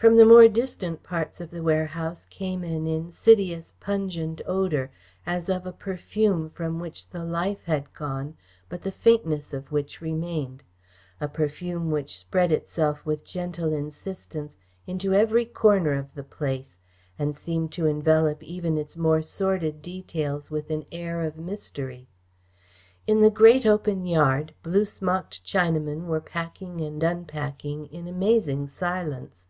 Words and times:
From 0.00 0.16
the 0.16 0.24
more 0.24 0.48
distant 0.48 1.02
parts 1.02 1.42
of 1.42 1.50
the 1.50 1.62
warehouse 1.62 2.24
came 2.30 2.64
an 2.64 2.86
insidious, 2.86 3.74
pungent 3.80 4.40
odour, 4.46 4.90
as 5.26 5.50
of 5.50 5.66
a 5.66 5.74
perfume 5.74 6.48
from 6.48 6.80
which 6.80 7.10
the 7.10 7.22
life 7.22 7.64
had 7.64 7.92
gone 7.92 8.34
but 8.70 8.80
the 8.80 8.90
faintness 8.90 9.52
of 9.52 9.70
which 9.70 10.00
remained; 10.00 10.62
a 11.20 11.28
perfume 11.28 11.90
which 11.90 12.16
spread 12.16 12.50
itself 12.50 13.04
with 13.04 13.26
gentle 13.26 13.74
insistence 13.74 14.56
into 14.86 15.12
every 15.12 15.44
corner 15.44 15.92
of 15.92 16.14
the 16.14 16.24
place 16.24 16.78
and 17.18 17.36
seemed 17.36 17.70
to 17.72 17.84
envelop 17.84 18.42
even 18.42 18.78
its 18.78 18.96
more 18.96 19.20
sordid 19.20 19.82
details 19.82 20.50
with 20.50 20.70
an 20.70 20.86
air 20.90 21.20
of 21.20 21.36
mystery. 21.36 22.08
In 23.06 23.20
the 23.20 23.28
great 23.28 23.66
open 23.66 24.06
yard, 24.06 24.54
blue 24.62 24.86
smocked 24.86 25.44
Chinamen 25.44 26.06
were 26.06 26.22
packing 26.22 26.80
and 26.80 27.02
unpacking 27.02 27.84
in 27.92 28.08
amazing 28.08 28.66
silence. 28.66 29.46